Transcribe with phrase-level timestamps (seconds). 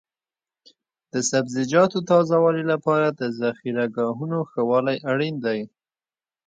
[1.11, 5.59] د سبزیجاتو تازه والي لپاره د ذخیره ګاهونو ښه والی اړین دی.